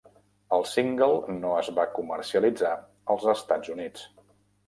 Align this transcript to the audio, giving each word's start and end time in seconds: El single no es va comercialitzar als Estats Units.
El 0.55 0.63
single 0.69 1.33
no 1.41 1.51
es 1.63 1.67
va 1.79 1.85
comercialitzar 1.99 2.73
als 3.17 3.27
Estats 3.37 3.73
Units. 3.77 4.09